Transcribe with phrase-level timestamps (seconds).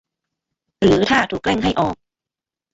[0.83, 1.95] หรือถ้าถูกแกล้งให้ออก